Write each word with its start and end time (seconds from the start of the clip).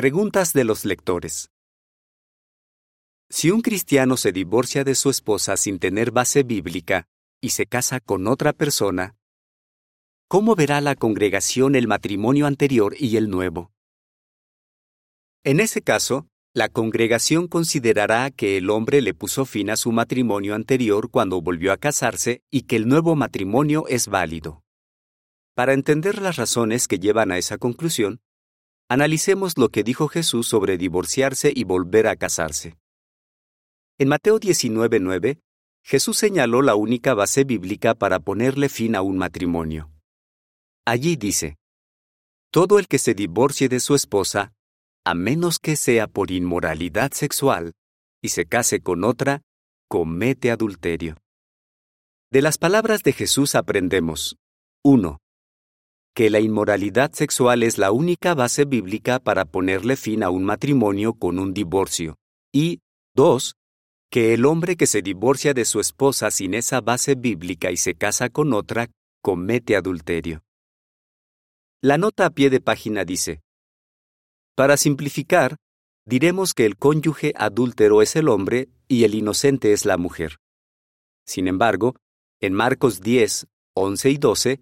Preguntas 0.00 0.52
de 0.52 0.62
los 0.62 0.84
lectores. 0.84 1.50
Si 3.28 3.50
un 3.50 3.62
cristiano 3.62 4.16
se 4.16 4.30
divorcia 4.30 4.84
de 4.84 4.94
su 4.94 5.10
esposa 5.10 5.56
sin 5.56 5.80
tener 5.80 6.12
base 6.12 6.44
bíblica 6.44 7.08
y 7.40 7.48
se 7.48 7.66
casa 7.66 7.98
con 7.98 8.28
otra 8.28 8.52
persona, 8.52 9.16
¿cómo 10.28 10.54
verá 10.54 10.80
la 10.80 10.94
congregación 10.94 11.74
el 11.74 11.88
matrimonio 11.88 12.46
anterior 12.46 12.94
y 12.96 13.16
el 13.16 13.28
nuevo? 13.28 13.72
En 15.42 15.58
ese 15.58 15.82
caso, 15.82 16.28
la 16.54 16.68
congregación 16.68 17.48
considerará 17.48 18.30
que 18.30 18.56
el 18.56 18.70
hombre 18.70 19.02
le 19.02 19.14
puso 19.14 19.46
fin 19.46 19.68
a 19.68 19.76
su 19.76 19.90
matrimonio 19.90 20.54
anterior 20.54 21.10
cuando 21.10 21.42
volvió 21.42 21.72
a 21.72 21.76
casarse 21.76 22.44
y 22.52 22.62
que 22.68 22.76
el 22.76 22.86
nuevo 22.86 23.16
matrimonio 23.16 23.88
es 23.88 24.06
válido. 24.06 24.62
Para 25.56 25.72
entender 25.72 26.22
las 26.22 26.36
razones 26.36 26.86
que 26.86 27.00
llevan 27.00 27.32
a 27.32 27.38
esa 27.38 27.58
conclusión, 27.58 28.20
analicemos 28.88 29.58
lo 29.58 29.68
que 29.68 29.82
dijo 29.82 30.08
Jesús 30.08 30.46
sobre 30.48 30.78
divorciarse 30.78 31.52
y 31.54 31.64
volver 31.64 32.06
a 32.06 32.16
casarse. 32.16 32.76
En 33.98 34.08
Mateo 34.08 34.38
19:9, 34.38 35.40
Jesús 35.82 36.18
señaló 36.18 36.62
la 36.62 36.74
única 36.74 37.14
base 37.14 37.44
bíblica 37.44 37.94
para 37.94 38.20
ponerle 38.20 38.68
fin 38.68 38.94
a 38.94 39.02
un 39.02 39.18
matrimonio. 39.18 39.90
Allí 40.84 41.16
dice, 41.16 41.56
Todo 42.50 42.78
el 42.78 42.88
que 42.88 42.98
se 42.98 43.14
divorcie 43.14 43.68
de 43.68 43.80
su 43.80 43.94
esposa 43.94 44.52
a 45.08 45.14
menos 45.14 45.58
que 45.58 45.74
sea 45.76 46.06
por 46.06 46.30
inmoralidad 46.30 47.12
sexual, 47.12 47.72
y 48.20 48.28
se 48.28 48.44
case 48.44 48.80
con 48.80 49.04
otra, 49.04 49.40
comete 49.88 50.50
adulterio. 50.50 51.16
De 52.30 52.42
las 52.42 52.58
palabras 52.58 53.02
de 53.02 53.14
Jesús 53.14 53.54
aprendemos 53.54 54.36
1. 54.84 55.18
Que 56.18 56.30
la 56.30 56.40
inmoralidad 56.40 57.12
sexual 57.12 57.62
es 57.62 57.78
la 57.78 57.92
única 57.92 58.34
base 58.34 58.64
bíblica 58.64 59.20
para 59.20 59.44
ponerle 59.44 59.94
fin 59.94 60.24
a 60.24 60.30
un 60.30 60.42
matrimonio 60.42 61.14
con 61.14 61.38
un 61.38 61.54
divorcio. 61.54 62.16
Y 62.52 62.80
2. 63.14 63.54
Que 64.10 64.34
el 64.34 64.44
hombre 64.44 64.76
que 64.76 64.88
se 64.88 65.00
divorcia 65.00 65.54
de 65.54 65.64
su 65.64 65.78
esposa 65.78 66.32
sin 66.32 66.54
esa 66.54 66.80
base 66.80 67.14
bíblica 67.14 67.70
y 67.70 67.76
se 67.76 67.94
casa 67.94 68.30
con 68.30 68.52
otra, 68.52 68.90
comete 69.22 69.76
adulterio. 69.76 70.42
La 71.80 71.98
nota 71.98 72.26
a 72.26 72.30
pie 72.30 72.50
de 72.50 72.60
página 72.60 73.04
dice, 73.04 73.40
para 74.56 74.76
simplificar, 74.76 75.54
diremos 76.04 76.52
que 76.52 76.66
el 76.66 76.76
cónyuge 76.76 77.32
adúltero 77.36 78.02
es 78.02 78.16
el 78.16 78.28
hombre 78.28 78.70
y 78.88 79.04
el 79.04 79.14
inocente 79.14 79.72
es 79.72 79.84
la 79.84 79.96
mujer. 79.96 80.38
Sin 81.24 81.46
embargo, 81.46 81.94
en 82.40 82.54
Marcos 82.54 83.00
10, 83.02 83.46
11 83.76 84.10
y 84.10 84.16
12, 84.16 84.60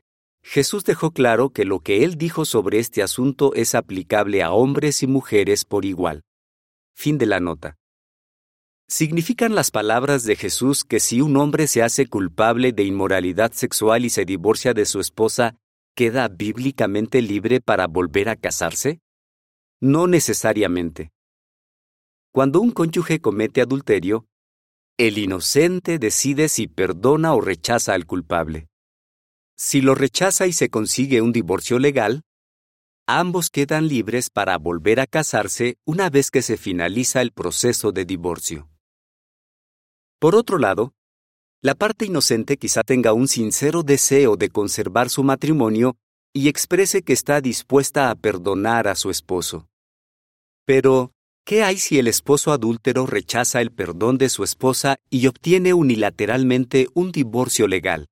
Jesús 0.49 0.85
dejó 0.85 1.11
claro 1.11 1.51
que 1.51 1.65
lo 1.65 1.81
que 1.81 2.05
él 2.05 2.15
dijo 2.15 2.45
sobre 2.45 2.79
este 2.79 3.03
asunto 3.03 3.53
es 3.55 3.75
aplicable 3.75 4.45
a 4.45 4.53
hombres 4.53 5.03
y 5.03 5.09
mujeres 5.09 5.65
por 5.65 5.85
igual. 5.85 6.23
Fin 6.95 7.19
de 7.19 7.27
la 7.27 7.41
nota. 7.41 7.77
¿Significan 8.87 9.57
las 9.57 9.73
palabras 9.73 10.23
de 10.23 10.37
Jesús 10.37 10.85
que 10.85 11.01
si 11.01 11.21
un 11.21 11.37
hombre 11.37 11.67
se 11.67 11.83
hace 11.83 12.07
culpable 12.07 12.71
de 12.73 12.85
inmoralidad 12.85 13.51
sexual 13.51 14.05
y 14.05 14.11
se 14.11 14.25
divorcia 14.25 14.73
de 14.73 14.87
su 14.87 15.01
esposa, 15.01 15.57
queda 15.97 16.29
bíblicamente 16.29 17.23
libre 17.23 17.61
para 17.61 17.89
volver 17.89 18.29
a 18.29 18.37
casarse? 18.37 19.01
No 19.81 20.07
necesariamente. 20.07 21.11
Cuando 22.33 22.61
un 22.61 22.71
cónyuge 22.71 23.21
comete 23.21 23.63
adulterio, 23.63 24.29
el 24.97 25.19
inocente 25.19 25.99
decide 25.99 26.49
si 26.49 26.69
perdona 26.69 27.35
o 27.35 27.41
rechaza 27.41 27.95
al 27.95 28.07
culpable. 28.07 28.69
Si 29.59 29.81
lo 29.81 29.95
rechaza 29.95 30.47
y 30.47 30.53
se 30.53 30.69
consigue 30.69 31.23
un 31.23 31.33
divorcio 31.33 31.79
legal, 31.79 32.23
ambos 33.09 33.49
quedan 33.49 33.89
libres 33.89 34.29
para 34.29 34.59
volver 34.59 35.01
a 35.01 35.07
casarse 35.07 35.79
una 35.87 36.11
vez 36.11 36.31
que 36.31 36.43
se 36.43 36.59
finaliza 36.59 37.23
el 37.23 37.33
proceso 37.33 37.91
de 37.91 38.05
divorcio. 38.05 38.69
Por 40.19 40.35
otro 40.35 40.59
lado, 40.59 40.93
la 41.63 41.75
parte 41.75 42.05
inocente 42.05 42.59
quizá 42.59 42.83
tenga 42.83 43.15
un 43.15 43.29
sincero 43.29 43.83
deseo 43.83 44.37
de 44.37 44.51
conservar 44.51 45.09
su 45.09 45.23
matrimonio 45.25 45.97
y 46.35 46.49
exprese 46.49 47.03
que 47.03 47.15
está 47.15 47.41
dispuesta 47.41 48.11
a 48.11 48.15
perdonar 48.15 48.89
a 48.89 48.95
su 48.95 49.11
esposo. 49.11 49.69
Pero, 50.67 51.13
¿qué 51.47 51.63
hay 51.63 51.79
si 51.79 51.99
el 51.99 52.09
esposo 52.09 52.53
adúltero 52.53 53.07
rechaza 53.07 53.63
el 53.63 53.73
perdón 53.73 54.19
de 54.19 54.29
su 54.29 54.45
esposa 54.45 54.97
y 55.09 55.29
obtiene 55.29 55.73
unilateralmente 55.73 56.89
un 56.93 57.11
divorcio 57.11 57.67
legal? 57.67 58.07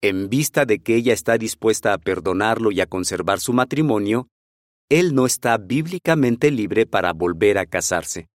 En 0.00 0.28
vista 0.28 0.64
de 0.64 0.78
que 0.78 0.94
ella 0.94 1.12
está 1.12 1.38
dispuesta 1.38 1.92
a 1.92 1.98
perdonarlo 1.98 2.70
y 2.70 2.80
a 2.80 2.86
conservar 2.86 3.40
su 3.40 3.52
matrimonio, 3.52 4.28
él 4.88 5.12
no 5.12 5.26
está 5.26 5.58
bíblicamente 5.58 6.52
libre 6.52 6.86
para 6.86 7.12
volver 7.12 7.58
a 7.58 7.66
casarse. 7.66 8.28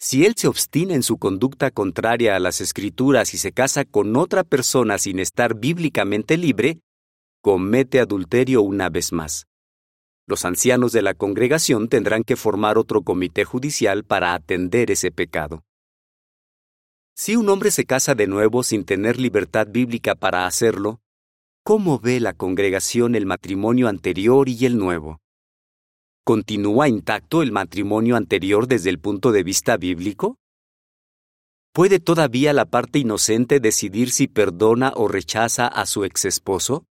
Si 0.00 0.24
él 0.24 0.34
se 0.36 0.48
obstina 0.48 0.94
en 0.94 1.02
su 1.02 1.18
conducta 1.18 1.70
contraria 1.70 2.34
a 2.34 2.38
las 2.38 2.62
escrituras 2.62 3.34
y 3.34 3.38
se 3.38 3.52
casa 3.52 3.84
con 3.84 4.16
otra 4.16 4.42
persona 4.42 4.96
sin 4.96 5.18
estar 5.18 5.54
bíblicamente 5.54 6.38
libre, 6.38 6.80
comete 7.42 8.00
adulterio 8.00 8.62
una 8.62 8.88
vez 8.88 9.12
más. 9.12 9.46
Los 10.26 10.46
ancianos 10.46 10.92
de 10.92 11.02
la 11.02 11.12
congregación 11.12 11.88
tendrán 11.88 12.24
que 12.24 12.36
formar 12.36 12.78
otro 12.78 13.02
comité 13.02 13.44
judicial 13.44 14.02
para 14.04 14.32
atender 14.32 14.90
ese 14.90 15.10
pecado. 15.10 15.62
Si 17.14 17.36
un 17.36 17.48
hombre 17.48 17.70
se 17.70 17.84
casa 17.84 18.14
de 18.14 18.26
nuevo 18.26 18.62
sin 18.62 18.84
tener 18.84 19.18
libertad 19.18 19.66
bíblica 19.70 20.14
para 20.14 20.46
hacerlo, 20.46 21.00
¿cómo 21.62 21.98
ve 21.98 22.20
la 22.20 22.32
congregación 22.32 23.14
el 23.14 23.26
matrimonio 23.26 23.88
anterior 23.88 24.48
y 24.48 24.66
el 24.66 24.76
nuevo? 24.76 25.20
¿Continúa 26.24 26.88
intacto 26.88 27.42
el 27.42 27.52
matrimonio 27.52 28.16
anterior 28.16 28.66
desde 28.66 28.90
el 28.90 28.98
punto 28.98 29.30
de 29.30 29.42
vista 29.42 29.76
bíblico? 29.76 30.38
¿Puede 31.72 32.00
todavía 32.00 32.52
la 32.52 32.64
parte 32.64 32.98
inocente 32.98 33.60
decidir 33.60 34.10
si 34.10 34.26
perdona 34.26 34.92
o 34.96 35.08
rechaza 35.08 35.66
a 35.66 35.86
su 35.86 36.04
exesposo? 36.04 36.86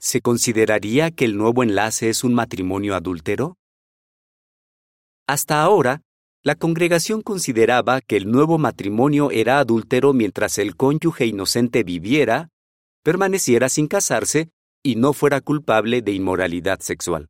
¿se 0.00 0.22
consideraría 0.22 1.10
que 1.10 1.26
el 1.26 1.36
nuevo 1.36 1.62
enlace 1.62 2.08
es 2.08 2.24
un 2.24 2.32
matrimonio 2.32 2.94
adúltero? 2.94 3.58
Hasta 5.26 5.62
ahora, 5.62 6.02
la 6.42 6.54
congregación 6.54 7.20
consideraba 7.20 8.00
que 8.00 8.16
el 8.16 8.30
nuevo 8.30 8.56
matrimonio 8.56 9.30
era 9.30 9.58
adúltero 9.58 10.14
mientras 10.14 10.58
el 10.58 10.74
cónyuge 10.74 11.26
inocente 11.26 11.82
viviera, 11.82 12.48
permaneciera 13.02 13.68
sin 13.68 13.88
casarse 13.88 14.50
y 14.82 14.96
no 14.96 15.12
fuera 15.12 15.42
culpable 15.42 16.00
de 16.00 16.12
inmoralidad 16.12 16.80
sexual. 16.80 17.28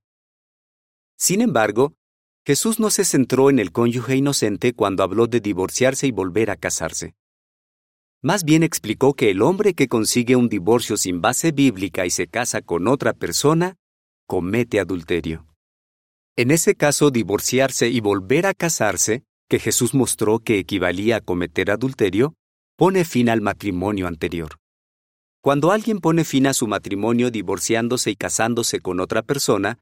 Sin 1.16 1.40
embargo, 1.40 1.94
Jesús 2.46 2.78
no 2.78 2.90
se 2.90 3.04
centró 3.04 3.50
en 3.50 3.58
el 3.58 3.72
cónyuge 3.72 4.16
inocente 4.16 4.72
cuando 4.72 5.02
habló 5.02 5.26
de 5.26 5.40
divorciarse 5.40 6.06
y 6.06 6.12
volver 6.12 6.50
a 6.50 6.56
casarse. 6.56 7.14
Más 8.22 8.44
bien 8.44 8.62
explicó 8.62 9.14
que 9.14 9.30
el 9.30 9.42
hombre 9.42 9.74
que 9.74 9.88
consigue 9.88 10.36
un 10.36 10.48
divorcio 10.48 10.96
sin 10.96 11.20
base 11.20 11.52
bíblica 11.52 12.06
y 12.06 12.10
se 12.10 12.28
casa 12.28 12.62
con 12.62 12.86
otra 12.86 13.12
persona, 13.12 13.76
comete 14.26 14.78
adulterio. 14.78 15.49
En 16.40 16.50
ese 16.50 16.74
caso, 16.74 17.10
divorciarse 17.10 17.90
y 17.90 18.00
volver 18.00 18.46
a 18.46 18.54
casarse, 18.54 19.24
que 19.46 19.58
Jesús 19.58 19.92
mostró 19.92 20.38
que 20.38 20.58
equivalía 20.58 21.16
a 21.16 21.20
cometer 21.20 21.70
adulterio, 21.70 22.32
pone 22.78 23.04
fin 23.04 23.28
al 23.28 23.42
matrimonio 23.42 24.06
anterior. 24.06 24.56
Cuando 25.42 25.70
alguien 25.70 25.98
pone 25.98 26.24
fin 26.24 26.46
a 26.46 26.54
su 26.54 26.66
matrimonio 26.66 27.30
divorciándose 27.30 28.12
y 28.12 28.16
casándose 28.16 28.80
con 28.80 29.00
otra 29.00 29.20
persona, 29.20 29.80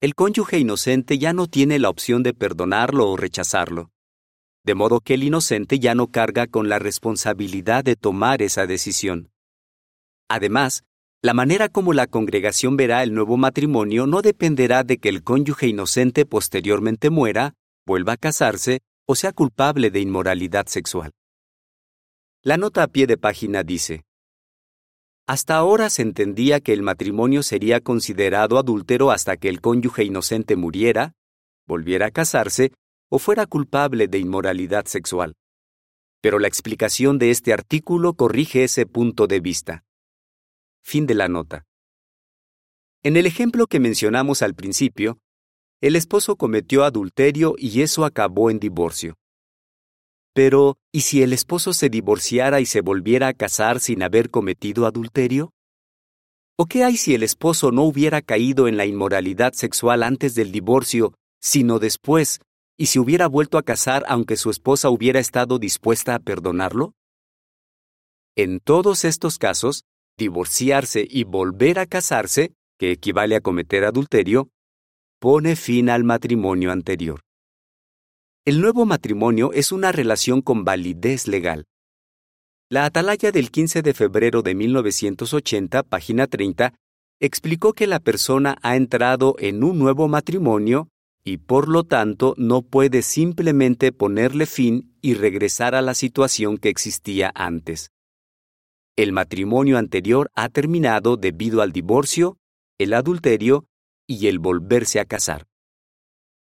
el 0.00 0.14
cónyuge 0.14 0.60
inocente 0.60 1.18
ya 1.18 1.32
no 1.32 1.48
tiene 1.48 1.80
la 1.80 1.88
opción 1.88 2.22
de 2.22 2.34
perdonarlo 2.34 3.10
o 3.10 3.16
rechazarlo 3.16 3.90
de 4.62 4.74
modo 4.74 5.00
que 5.00 5.14
el 5.14 5.22
inocente 5.22 5.78
ya 5.78 5.94
no 5.94 6.08
carga 6.08 6.48
con 6.48 6.68
la 6.68 6.80
responsabilidad 6.80 7.84
de 7.84 7.94
tomar 7.94 8.42
esa 8.42 8.66
decisión. 8.66 9.30
Además, 10.28 10.82
la 11.22 11.34
manera 11.34 11.68
como 11.68 11.92
la 11.92 12.06
congregación 12.06 12.76
verá 12.76 13.02
el 13.02 13.14
nuevo 13.14 13.36
matrimonio 13.36 14.06
no 14.06 14.22
dependerá 14.22 14.84
de 14.84 14.98
que 14.98 15.08
el 15.08 15.22
cónyuge 15.22 15.66
inocente 15.66 16.26
posteriormente 16.26 17.10
muera, 17.10 17.54
vuelva 17.86 18.12
a 18.12 18.16
casarse 18.16 18.80
o 19.06 19.14
sea 19.14 19.32
culpable 19.32 19.90
de 19.90 20.00
inmoralidad 20.00 20.66
sexual. 20.66 21.12
La 22.42 22.56
nota 22.56 22.82
a 22.82 22.88
pie 22.88 23.06
de 23.06 23.16
página 23.16 23.62
dice, 23.62 24.04
Hasta 25.26 25.56
ahora 25.56 25.90
se 25.90 26.02
entendía 26.02 26.60
que 26.60 26.72
el 26.72 26.82
matrimonio 26.82 27.42
sería 27.42 27.80
considerado 27.80 28.58
adúltero 28.58 29.10
hasta 29.10 29.36
que 29.36 29.48
el 29.48 29.60
cónyuge 29.60 30.04
inocente 30.04 30.56
muriera, 30.56 31.12
volviera 31.66 32.06
a 32.06 32.10
casarse 32.10 32.72
o 33.08 33.18
fuera 33.18 33.46
culpable 33.46 34.08
de 34.08 34.18
inmoralidad 34.18 34.86
sexual. 34.86 35.34
Pero 36.20 36.38
la 36.38 36.48
explicación 36.48 37.18
de 37.18 37.30
este 37.30 37.52
artículo 37.52 38.14
corrige 38.14 38.64
ese 38.64 38.86
punto 38.86 39.26
de 39.26 39.40
vista. 39.40 39.84
Fin 40.88 41.04
de 41.04 41.14
la 41.14 41.26
nota. 41.26 41.66
En 43.02 43.16
el 43.16 43.26
ejemplo 43.26 43.66
que 43.66 43.80
mencionamos 43.80 44.40
al 44.40 44.54
principio, 44.54 45.18
el 45.80 45.96
esposo 45.96 46.36
cometió 46.36 46.84
adulterio 46.84 47.56
y 47.58 47.82
eso 47.82 48.04
acabó 48.04 48.50
en 48.50 48.60
divorcio. 48.60 49.16
Pero, 50.32 50.78
¿y 50.92 51.00
si 51.00 51.24
el 51.24 51.32
esposo 51.32 51.72
se 51.72 51.88
divorciara 51.88 52.60
y 52.60 52.66
se 52.66 52.82
volviera 52.82 53.26
a 53.26 53.34
casar 53.34 53.80
sin 53.80 54.00
haber 54.04 54.30
cometido 54.30 54.86
adulterio? 54.86 55.50
¿O 56.56 56.66
qué 56.66 56.84
hay 56.84 56.96
si 56.96 57.16
el 57.16 57.24
esposo 57.24 57.72
no 57.72 57.82
hubiera 57.82 58.22
caído 58.22 58.68
en 58.68 58.76
la 58.76 58.86
inmoralidad 58.86 59.54
sexual 59.54 60.04
antes 60.04 60.36
del 60.36 60.52
divorcio, 60.52 61.14
sino 61.40 61.80
después, 61.80 62.38
y 62.78 62.86
se 62.86 63.00
hubiera 63.00 63.26
vuelto 63.26 63.58
a 63.58 63.64
casar 63.64 64.04
aunque 64.06 64.36
su 64.36 64.50
esposa 64.50 64.88
hubiera 64.88 65.18
estado 65.18 65.58
dispuesta 65.58 66.14
a 66.14 66.20
perdonarlo? 66.20 66.94
En 68.36 68.60
todos 68.60 69.04
estos 69.04 69.38
casos, 69.38 69.84
divorciarse 70.18 71.06
y 71.08 71.24
volver 71.24 71.78
a 71.78 71.86
casarse, 71.86 72.52
que 72.78 72.92
equivale 72.92 73.36
a 73.36 73.40
cometer 73.40 73.84
adulterio, 73.84 74.48
pone 75.18 75.56
fin 75.56 75.90
al 75.90 76.04
matrimonio 76.04 76.72
anterior. 76.72 77.20
El 78.44 78.60
nuevo 78.60 78.86
matrimonio 78.86 79.52
es 79.52 79.72
una 79.72 79.92
relación 79.92 80.40
con 80.40 80.64
validez 80.64 81.26
legal. 81.26 81.66
La 82.68 82.84
atalaya 82.84 83.32
del 83.32 83.50
15 83.50 83.82
de 83.82 83.94
febrero 83.94 84.42
de 84.42 84.54
1980, 84.54 85.82
página 85.84 86.26
30, 86.26 86.74
explicó 87.20 87.72
que 87.72 87.86
la 87.86 88.00
persona 88.00 88.56
ha 88.62 88.76
entrado 88.76 89.36
en 89.38 89.64
un 89.64 89.78
nuevo 89.78 90.08
matrimonio 90.08 90.88
y 91.24 91.38
por 91.38 91.68
lo 91.68 91.84
tanto 91.84 92.34
no 92.36 92.62
puede 92.62 93.02
simplemente 93.02 93.90
ponerle 93.90 94.46
fin 94.46 94.96
y 95.00 95.14
regresar 95.14 95.74
a 95.74 95.82
la 95.82 95.94
situación 95.94 96.56
que 96.56 96.68
existía 96.68 97.32
antes. 97.34 97.90
El 98.96 99.12
matrimonio 99.12 99.76
anterior 99.76 100.30
ha 100.34 100.48
terminado 100.48 101.18
debido 101.18 101.60
al 101.60 101.70
divorcio, 101.70 102.38
el 102.78 102.94
adulterio 102.94 103.66
y 104.06 104.28
el 104.28 104.38
volverse 104.38 105.00
a 105.00 105.04
casar. 105.04 105.46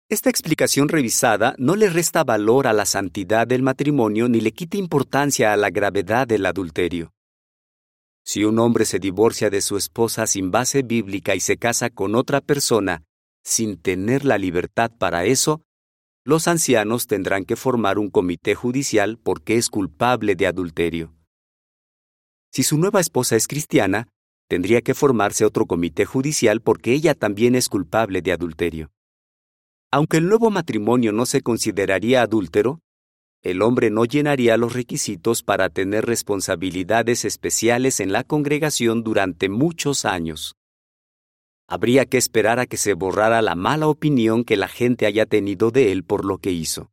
Esta 0.09 0.31
explicación 0.31 0.89
revisada 0.89 1.57
no 1.59 1.75
le 1.75 1.91
resta 1.91 2.23
valor 2.23 2.69
a 2.69 2.73
la 2.73 2.87
santidad 2.87 3.49
del 3.49 3.65
matrimonio 3.65 4.29
ni 4.29 4.41
le 4.41 4.53
quita 4.53 4.77
importancia 4.77 5.53
a 5.53 5.57
la 5.57 5.71
gravedad 5.71 6.29
del 6.29 6.47
adulterio. 6.47 7.13
Si 8.25 8.45
un 8.45 8.61
hombre 8.61 8.85
se 8.85 9.01
divorcia 9.01 9.51
de 9.51 9.61
su 9.61 9.77
esposa 9.77 10.29
sin 10.29 10.53
base 10.53 10.83
bíblica 10.83 11.35
y 11.35 11.41
se 11.41 11.57
casa 11.57 11.91
con 11.91 12.15
otra 12.15 12.41
persona 12.41 13.03
sin 13.43 13.77
tener 13.77 14.25
la 14.25 14.39
libertad 14.39 14.93
para 14.97 15.25
eso, 15.25 15.63
los 16.25 16.47
ancianos 16.47 17.09
tendrán 17.09 17.45
que 17.45 17.57
formar 17.57 17.99
un 17.99 18.09
comité 18.09 18.55
judicial 18.55 19.19
porque 19.21 19.57
es 19.57 19.69
culpable 19.69 20.37
de 20.37 20.47
adulterio. 20.47 21.16
Si 22.57 22.63
su 22.63 22.79
nueva 22.79 23.01
esposa 23.01 23.37
es 23.37 23.49
cristiana, 23.49 24.09
tendría 24.49 24.81
que 24.81 24.95
formarse 24.95 25.45
otro 25.45 25.67
comité 25.67 26.07
judicial 26.07 26.63
porque 26.63 26.95
ella 26.95 27.13
también 27.15 27.55
es 27.55 27.69
culpable 27.69 28.23
de 28.23 28.33
adulterio. 28.33 28.91
Aunque 29.93 30.17
el 30.17 30.27
nuevo 30.27 30.51
matrimonio 30.51 31.13
no 31.13 31.27
se 31.27 31.43
consideraría 31.43 32.23
adúltero, 32.23 32.81
el 33.43 33.61
hombre 33.61 33.91
no 33.91 34.07
llenaría 34.07 34.57
los 34.57 34.73
requisitos 34.73 35.43
para 35.43 35.69
tener 35.69 36.07
responsabilidades 36.07 37.27
especiales 37.27 38.01
en 38.01 38.11
la 38.11 38.25
congregación 38.25 39.03
durante 39.03 39.51
muchos 39.51 40.07
años. 40.07 40.57
Habría 41.69 42.07
que 42.07 42.17
esperar 42.17 42.59
a 42.59 42.65
que 42.65 42.79
se 42.79 42.95
borrara 42.95 43.43
la 43.43 43.55
mala 43.55 43.87
opinión 43.87 44.45
que 44.45 44.57
la 44.57 44.69
gente 44.69 45.05
haya 45.05 45.27
tenido 45.27 45.71
de 45.73 45.93
él 45.93 46.05
por 46.05 46.25
lo 46.25 46.39
que 46.39 46.53
hizo. 46.53 46.91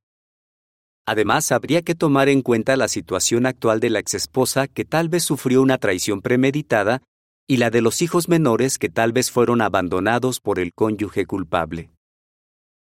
Además, 1.05 1.51
habría 1.51 1.81
que 1.81 1.95
tomar 1.95 2.29
en 2.29 2.41
cuenta 2.41 2.77
la 2.77 2.87
situación 2.87 3.45
actual 3.45 3.79
de 3.79 3.89
la 3.89 3.99
exesposa 3.99 4.67
que 4.67 4.85
tal 4.85 5.09
vez 5.09 5.23
sufrió 5.23 5.61
una 5.61 5.77
traición 5.77 6.21
premeditada 6.21 7.01
y 7.45 7.57
la 7.57 7.69
de 7.69 7.81
los 7.81 8.01
hijos 8.01 8.29
menores 8.29 8.77
que 8.77 8.89
tal 8.89 9.11
vez 9.11 9.29
fueron 9.29 9.61
abandonados 9.61 10.39
por 10.39 10.59
el 10.59 10.73
cónyuge 10.73 11.25
culpable. 11.25 11.91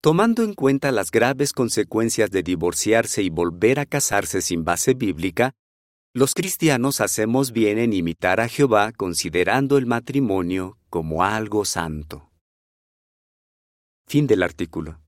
Tomando 0.01 0.43
en 0.43 0.55
cuenta 0.55 0.91
las 0.93 1.11
graves 1.11 1.53
consecuencias 1.53 2.31
de 2.31 2.43
divorciarse 2.43 3.23
y 3.23 3.31
volver 3.31 3.79
a 3.79 3.85
casarse 3.85 4.41
sin 4.41 4.65
base 4.65 4.95
bíblica, 4.95 5.53
los 6.15 6.35
cristianos 6.35 7.01
hacemos 7.01 7.53
bien 7.53 7.79
en 7.79 7.93
imitar 7.93 8.41
a 8.41 8.49
Jehová 8.49 8.93
considerando 8.93 9.77
el 9.77 9.87
matrimonio 9.87 10.79
como 10.89 11.25
algo 11.25 11.65
santo. 11.65 12.31
Fin 14.07 14.27
del 14.27 14.43
artículo. 14.43 15.01